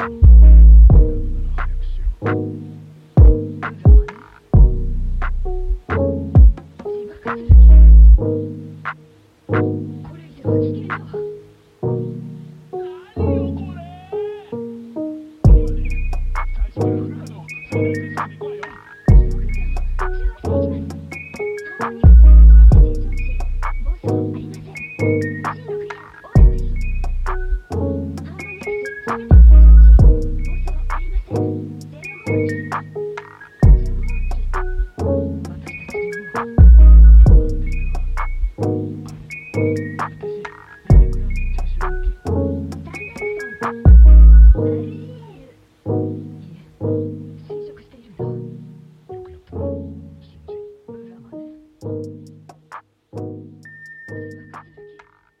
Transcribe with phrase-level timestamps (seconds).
[0.00, 0.39] Bye.